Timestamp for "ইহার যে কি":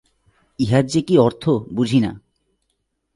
0.59-1.15